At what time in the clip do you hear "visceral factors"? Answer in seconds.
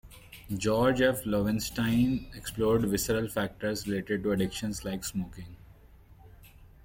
2.89-3.87